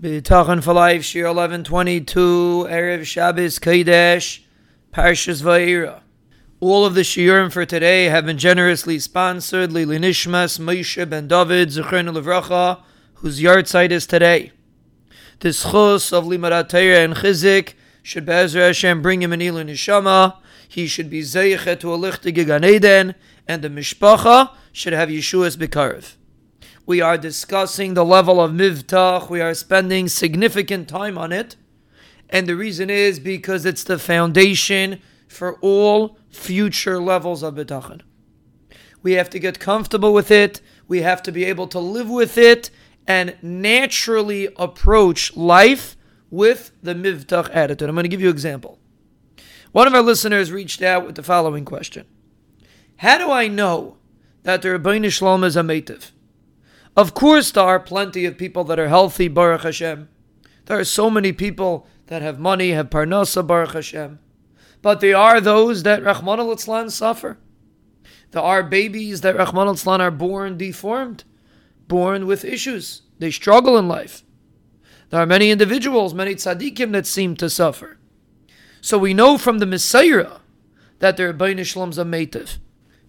Bitachon 0.00 0.62
for 0.62 0.72
life, 0.72 1.02
Shiur 1.02 1.24
1122, 1.24 2.68
Erev 2.70 3.04
Shabbos 3.04 3.58
Kodesh, 3.58 4.40
Parshas 4.94 5.42
Va'ira. 5.42 6.00
All 6.58 6.86
of 6.86 6.94
the 6.94 7.02
shiurim 7.02 7.52
for 7.52 7.66
today 7.66 8.06
have 8.06 8.24
been 8.24 8.38
generously 8.38 8.98
sponsored. 8.98 9.68
Lilui 9.68 9.98
Nishmas, 9.98 10.58
Moshe 10.58 11.06
ben 11.10 11.28
David, 11.28 11.68
Zechron 11.68 12.16
Levracha, 12.16 12.80
whose 13.16 13.42
yahrzeit 13.42 13.90
is 13.90 14.06
today. 14.06 14.52
The 15.40 15.50
schos 15.50 16.14
of 16.14 16.24
Limarat 16.24 16.72
and 17.04 17.16
Chizik 17.16 17.74
should 18.02 18.24
Be'ezra 18.24 18.68
Hashem 18.68 19.02
bring 19.02 19.22
him 19.22 19.34
an 19.34 19.40
Ilui 19.40 19.66
Nishama. 19.66 20.38
He 20.66 20.86
should 20.86 21.10
be 21.10 21.20
Zeichet 21.20 21.78
to 21.80 21.92
a 21.92 21.98
lichtige 21.98 22.46
Gan 22.46 22.64
Eden, 22.64 23.16
and 23.46 23.60
the 23.60 23.68
Mishpacha 23.68 24.52
should 24.72 24.94
have 24.94 25.10
Yeshua's 25.10 25.58
Bekarev. 25.58 26.14
We 26.90 27.00
are 27.00 27.16
discussing 27.16 27.94
the 27.94 28.04
level 28.04 28.40
of 28.40 28.50
Mivtach. 28.50 29.30
We 29.30 29.40
are 29.40 29.54
spending 29.54 30.08
significant 30.08 30.88
time 30.88 31.16
on 31.16 31.30
it. 31.30 31.54
And 32.28 32.48
the 32.48 32.56
reason 32.56 32.90
is 32.90 33.20
because 33.20 33.64
it's 33.64 33.84
the 33.84 33.96
foundation 33.96 35.00
for 35.28 35.56
all 35.60 36.18
future 36.30 37.00
levels 37.00 37.44
of 37.44 37.54
Bitachon. 37.54 38.00
We 39.04 39.12
have 39.12 39.30
to 39.30 39.38
get 39.38 39.60
comfortable 39.60 40.12
with 40.12 40.32
it. 40.32 40.60
We 40.88 41.02
have 41.02 41.22
to 41.22 41.30
be 41.30 41.44
able 41.44 41.68
to 41.68 41.78
live 41.78 42.10
with 42.10 42.36
it 42.36 42.70
and 43.06 43.36
naturally 43.40 44.48
approach 44.56 45.36
life 45.36 45.96
with 46.28 46.72
the 46.82 46.96
Mivtach 46.96 47.54
attitude. 47.54 47.88
I'm 47.88 47.94
going 47.94 48.02
to 48.02 48.08
give 48.08 48.20
you 48.20 48.30
an 48.30 48.34
example. 48.34 48.80
One 49.70 49.86
of 49.86 49.94
our 49.94 50.02
listeners 50.02 50.50
reached 50.50 50.82
out 50.82 51.06
with 51.06 51.14
the 51.14 51.22
following 51.22 51.64
question 51.64 52.06
How 52.96 53.16
do 53.16 53.30
I 53.30 53.46
know 53.46 53.98
that 54.42 54.62
the 54.62 54.70
Ribbono 54.70 55.08
Shel 55.08 55.38
Olam 55.38 55.44
is 55.44 55.54
a 55.54 55.62
meitiv? 55.62 56.10
Of 56.96 57.14
course, 57.14 57.50
there 57.52 57.64
are 57.64 57.80
plenty 57.80 58.24
of 58.24 58.36
people 58.36 58.64
that 58.64 58.78
are 58.78 58.88
healthy, 58.88 59.28
Baruch 59.28 59.62
Hashem. 59.62 60.08
There 60.66 60.78
are 60.78 60.84
so 60.84 61.10
many 61.10 61.32
people 61.32 61.86
that 62.06 62.22
have 62.22 62.38
money, 62.38 62.70
have 62.70 62.90
parnasa, 62.90 63.46
Baruch 63.46 63.72
Hashem. 63.72 64.18
But 64.82 65.00
there 65.00 65.16
are 65.16 65.40
those 65.40 65.82
that 65.84 66.02
Rahman 66.02 66.40
al 66.40 66.56
suffer. 66.90 67.38
There 68.32 68.42
are 68.42 68.62
babies 68.62 69.20
that 69.20 69.36
Rahman 69.36 69.68
al 69.68 70.00
are 70.00 70.10
born 70.10 70.56
deformed, 70.56 71.24
born 71.86 72.26
with 72.26 72.44
issues. 72.44 73.02
They 73.18 73.30
struggle 73.30 73.76
in 73.76 73.88
life. 73.88 74.24
There 75.10 75.20
are 75.20 75.26
many 75.26 75.50
individuals, 75.50 76.14
many 76.14 76.34
tzaddikim 76.34 76.92
that 76.92 77.06
seem 77.06 77.36
to 77.36 77.50
suffer. 77.50 77.98
So 78.80 78.96
we 78.96 79.12
know 79.12 79.38
from 79.38 79.58
the 79.58 79.66
Messiah 79.66 80.38
that 81.00 81.16
the 81.16 81.24
Ribbono 81.24 81.64
Shel 81.64 81.82
Olam's 81.82 81.98
a. 81.98 82.58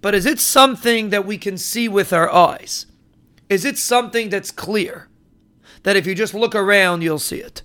But 0.00 0.14
is 0.14 0.26
it 0.26 0.38
something 0.38 1.10
that 1.10 1.26
we 1.26 1.38
can 1.38 1.58
see 1.58 1.88
with 1.88 2.12
our 2.12 2.32
eyes? 2.32 2.86
Is 3.48 3.64
it 3.64 3.78
something 3.78 4.28
that's 4.28 4.50
clear? 4.50 5.08
That 5.82 5.96
if 5.96 6.06
you 6.06 6.14
just 6.14 6.34
look 6.34 6.54
around, 6.54 7.02
you'll 7.02 7.18
see 7.18 7.38
it? 7.38 7.62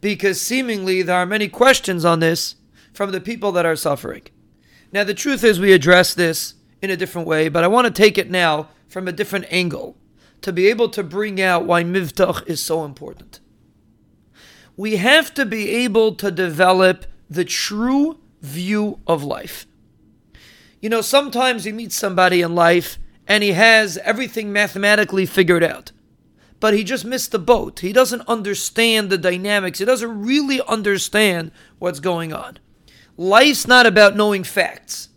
Because 0.00 0.40
seemingly 0.40 1.02
there 1.02 1.16
are 1.16 1.26
many 1.26 1.48
questions 1.48 2.04
on 2.04 2.20
this 2.20 2.56
from 2.92 3.12
the 3.12 3.20
people 3.20 3.52
that 3.52 3.66
are 3.66 3.76
suffering. 3.76 4.22
Now, 4.92 5.04
the 5.04 5.14
truth 5.14 5.44
is, 5.44 5.60
we 5.60 5.72
address 5.72 6.14
this 6.14 6.54
in 6.80 6.90
a 6.90 6.96
different 6.96 7.28
way, 7.28 7.48
but 7.48 7.64
I 7.64 7.68
want 7.68 7.86
to 7.86 7.92
take 7.92 8.16
it 8.16 8.30
now 8.30 8.68
from 8.88 9.06
a 9.06 9.12
different 9.12 9.46
angle 9.50 9.96
to 10.40 10.52
be 10.52 10.68
able 10.68 10.88
to 10.90 11.02
bring 11.02 11.40
out 11.40 11.66
why 11.66 11.82
Mivtach 11.82 12.46
is 12.46 12.62
so 12.62 12.84
important. 12.84 13.40
We 14.76 14.96
have 14.96 15.34
to 15.34 15.44
be 15.44 15.70
able 15.70 16.14
to 16.16 16.30
develop 16.30 17.04
the 17.28 17.44
true 17.44 18.20
view 18.40 19.00
of 19.06 19.24
life. 19.24 19.66
You 20.80 20.88
know, 20.88 21.00
sometimes 21.00 21.66
you 21.66 21.74
meet 21.74 21.92
somebody 21.92 22.40
in 22.40 22.54
life 22.54 22.98
and 23.28 23.44
he 23.44 23.52
has 23.52 23.98
everything 23.98 24.50
mathematically 24.52 25.26
figured 25.26 25.62
out. 25.62 25.92
But 26.60 26.74
he 26.74 26.82
just 26.82 27.04
missed 27.04 27.30
the 27.30 27.38
boat. 27.38 27.80
He 27.80 27.92
doesn't 27.92 28.26
understand 28.26 29.10
the 29.10 29.18
dynamics. 29.18 29.78
He 29.78 29.84
doesn't 29.84 30.22
really 30.22 30.60
understand 30.66 31.52
what's 31.78 32.00
going 32.00 32.32
on. 32.32 32.58
Life's 33.16 33.68
not 33.68 33.86
about 33.86 34.16
knowing 34.16 34.42
facts. 34.42 35.10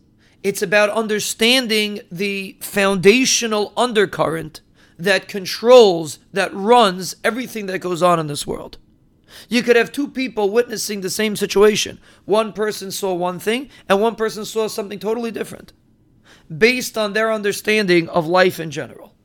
It's 0.44 0.62
about 0.62 0.89
understanding 0.89 2.02
the 2.11 2.58
foundational 2.60 3.73
undercurrent 3.77 4.61
that 5.00 5.27
controls, 5.27 6.20
that 6.33 6.54
runs 6.54 7.16
everything 7.23 7.66
that 7.67 7.80
goes 7.80 8.04
on 8.04 8.20
in 8.20 8.27
this 8.27 8.45
world. 8.45 8.77
You 9.50 9.64
could 9.64 9.76
have 9.76 9.92
two 9.92 10.10
people 10.10 10.50
witnessing 10.50 11.02
the 11.02 11.10
same 11.10 11.36
situation. 11.36 12.00
One 12.26 12.54
person 12.54 12.92
saw 12.92 13.14
one 13.14 13.39
thing, 13.39 13.70
and 13.88 14.02
one 14.02 14.16
person 14.16 14.45
saw 14.45 14.67
something 14.67 15.00
totally 15.00 15.32
different 15.32 15.73
based 16.56 16.98
on 16.98 17.14
their 17.14 17.32
understanding 17.32 18.10
of 18.10 18.28
life 18.28 18.60
in 18.60 18.72
general. 18.72 19.16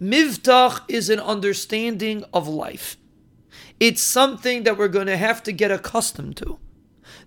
Mivtach 0.00 0.82
is 0.88 1.08
an 1.08 1.20
understanding 1.20 2.24
of 2.32 2.48
life. 2.48 2.96
It's 3.78 4.02
something 4.02 4.62
that 4.64 4.78
we're 4.78 4.88
going 4.88 5.06
to 5.06 5.16
have 5.16 5.42
to 5.44 5.52
get 5.52 5.70
accustomed 5.70 6.36
to. 6.38 6.58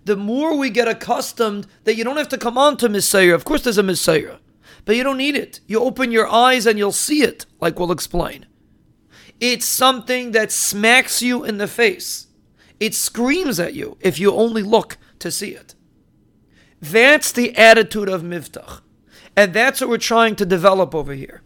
The 0.04 0.16
more 0.16 0.56
we 0.56 0.70
get 0.70 0.88
accustomed 0.88 1.66
that 1.84 1.96
you 1.96 2.04
don't 2.04 2.16
have 2.16 2.28
to 2.30 2.38
come 2.38 2.58
on 2.58 2.76
to 2.78 2.88
Messiah. 2.88 3.34
Of 3.34 3.44
course, 3.44 3.62
there's 3.62 3.78
a 3.78 3.82
Messiah, 3.82 4.36
but 4.84 4.96
you 4.96 5.04
don't 5.04 5.18
need 5.18 5.36
it. 5.36 5.60
You 5.66 5.80
open 5.80 6.10
your 6.10 6.26
eyes 6.26 6.66
and 6.66 6.78
you'll 6.78 6.92
see 6.92 7.22
it, 7.22 7.46
like 7.60 7.78
we'll 7.78 7.92
explain. 7.92 8.46
It's 9.40 9.66
something 9.66 10.32
that 10.32 10.50
smacks 10.50 11.22
you 11.22 11.44
in 11.44 11.58
the 11.58 11.68
face. 11.68 12.26
It 12.80 12.94
screams 12.94 13.60
at 13.60 13.74
you 13.74 13.96
if 14.00 14.18
you 14.18 14.32
only 14.32 14.62
look 14.62 14.98
to 15.20 15.30
see 15.30 15.50
it. 15.50 15.74
That's 16.80 17.32
the 17.32 17.56
attitude 17.56 18.08
of 18.08 18.22
Mivtach. 18.22 18.82
And 19.38 19.54
that's 19.54 19.80
what 19.80 19.88
we're 19.88 19.98
trying 19.98 20.34
to 20.34 20.44
develop 20.44 20.96
over 20.96 21.12
here. 21.12 21.42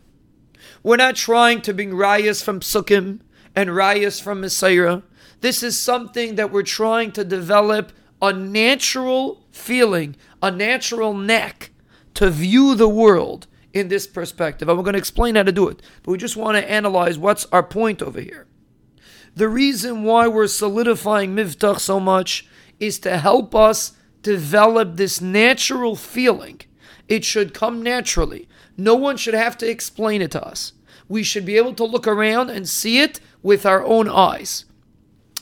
We're 0.82 0.96
not 0.96 1.14
trying 1.14 1.60
to 1.60 1.74
bring 1.74 1.90
rayas 1.90 2.42
from 2.42 2.60
Sukkim 2.60 3.20
and 3.54 3.68
rayas 3.68 4.18
from 4.18 4.40
Messiah. 4.40 5.02
This 5.42 5.62
is 5.62 5.78
something 5.78 6.36
that 6.36 6.50
we're 6.50 6.62
trying 6.62 7.12
to 7.12 7.22
develop 7.22 7.92
a 8.22 8.32
natural 8.32 9.44
feeling, 9.50 10.16
a 10.42 10.50
natural 10.50 11.12
knack 11.12 11.72
to 12.14 12.30
view 12.30 12.74
the 12.74 12.88
world 12.88 13.46
in 13.74 13.88
this 13.88 14.06
perspective. 14.06 14.70
And 14.70 14.78
we're 14.78 14.84
going 14.84 14.94
to 14.94 14.98
explain 14.98 15.34
how 15.34 15.42
to 15.42 15.52
do 15.52 15.68
it. 15.68 15.82
But 16.02 16.12
we 16.12 16.16
just 16.16 16.34
want 16.34 16.56
to 16.56 16.70
analyze 16.70 17.18
what's 17.18 17.44
our 17.52 17.62
point 17.62 18.00
over 18.00 18.22
here. 18.22 18.46
The 19.34 19.50
reason 19.50 20.02
why 20.02 20.28
we're 20.28 20.46
solidifying 20.46 21.36
Mivtach 21.36 21.78
so 21.78 22.00
much 22.00 22.48
is 22.80 22.98
to 23.00 23.18
help 23.18 23.54
us 23.54 23.92
develop 24.22 24.96
this 24.96 25.20
natural 25.20 25.94
feeling 25.94 26.62
it 27.12 27.26
should 27.26 27.52
come 27.52 27.82
naturally. 27.82 28.48
No 28.74 28.94
one 28.94 29.18
should 29.18 29.34
have 29.34 29.58
to 29.58 29.68
explain 29.68 30.22
it 30.22 30.30
to 30.30 30.42
us. 30.42 30.72
We 31.08 31.22
should 31.22 31.44
be 31.44 31.58
able 31.58 31.74
to 31.74 31.84
look 31.84 32.06
around 32.06 32.48
and 32.48 32.66
see 32.66 33.00
it 33.00 33.20
with 33.42 33.66
our 33.66 33.84
own 33.84 34.08
eyes. 34.08 34.64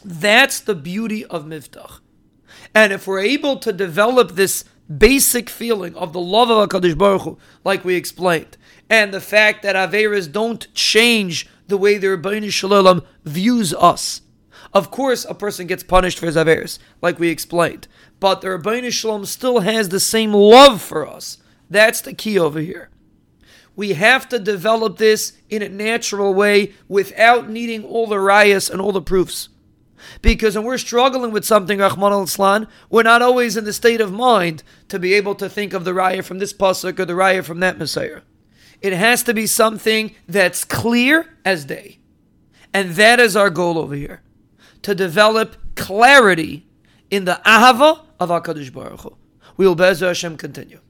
That's 0.05 0.59
the 0.59 0.75
beauty 0.75 1.25
of 1.27 1.45
Mivtach. 1.45 2.01
And 2.75 2.93
if 2.93 3.07
we're 3.07 3.21
able 3.21 3.57
to 3.59 3.73
develop 3.73 4.33
this 4.33 4.65
basic 4.99 5.49
feeling 5.49 5.95
of 5.95 6.13
the 6.13 6.19
love 6.21 6.51
of 6.51 6.69
HaKadosh 6.69 6.99
Baruch 6.99 7.23
Hu, 7.23 7.39
like 7.63 7.85
we 7.85 7.95
explained, 7.95 8.57
and 8.89 9.15
the 9.15 9.21
fact 9.21 9.63
that 9.63 9.77
Averas 9.77 10.31
don't 10.31 10.67
change 10.75 11.49
the 11.69 11.77
way 11.77 11.99
the 11.99 12.09
Ribbono 12.09 12.51
Shel 12.51 12.71
Olam 12.71 13.05
views 13.25 13.73
us. 13.75 14.23
Of 14.75 14.91
course, 14.91 15.25
a 15.25 15.35
person 15.35 15.69
gets 15.69 15.85
punished 15.85 16.19
for 16.19 16.27
his 16.27 16.35
Averas, 16.35 16.81
like 17.01 17.21
we 17.21 17.29
explained, 17.29 17.87
but 18.19 18.41
the 18.41 18.49
Ribbono 18.49 18.91
Shel 18.91 19.21
Olam 19.21 19.27
still 19.27 19.61
has 19.61 19.89
the 19.89 20.01
same 20.01 20.33
love 20.33 20.83
for 20.83 21.07
us 21.07 21.39
that's 21.71 22.01
the 22.01 22.13
key 22.13 22.39
over 22.39 22.61
here. 22.61 22.91
We 23.77 23.95
have 23.95 24.29
to 24.29 24.39
develop 24.39 24.99
this 24.99 25.33
in 25.49 25.63
a 25.63 25.69
natural 25.69 26.35
way 26.35 26.75
without 26.89 27.49
needing 27.49 27.85
all 27.85 28.07
the 28.07 28.17
rayas 28.17 28.69
and 28.69 28.81
all 28.81 28.93
the 28.93 29.01
proofs. 29.01 29.49
Because 30.23 30.57
when 30.57 30.65
we're 30.65 30.79
struggling 30.79 31.31
with 31.31 31.45
something, 31.45 31.79
Rahman 31.79 32.13
al 32.13 32.67
we're 32.89 33.03
not 33.03 33.23
always 33.23 33.57
in 33.57 33.65
the 33.65 33.73
state 33.73 34.01
of 34.01 34.13
mind 34.13 34.63
to 34.89 34.99
be 34.99 35.15
able 35.15 35.35
to 35.37 35.49
think 35.49 35.73
of 35.73 35.85
the 35.85 35.93
raya 35.93 36.25
from 36.25 36.39
this 36.39 36.53
pasuk 36.53 36.99
or 36.99 37.05
the 37.05 37.13
raya 37.13 37.45
from 37.45 37.61
that 37.61 37.79
Messiah. 37.79 38.23
It 38.81 38.93
has 38.93 39.23
to 39.25 39.35
be 39.35 39.47
something 39.47 40.15
that's 40.27 40.65
clear 40.65 41.37
as 41.45 41.65
day. 41.65 41.99
And 42.73 42.93
that 42.93 43.21
is 43.21 43.37
our 43.37 43.51
goal 43.51 43.79
over 43.79 43.95
here. 43.95 44.23
To 44.83 44.95
develop 44.95 45.57
clarity 45.75 46.67
in 47.11 47.25
the 47.25 47.41
ahava 47.45 48.05
of 48.19 48.31
HaKadosh 48.31 48.73
Baruch 48.73 49.01
Hu. 49.01 49.17
We 49.57 49.67
will 49.67 49.75
Be'ez 49.75 50.01
Hashem 50.01 50.37
continue. 50.39 50.81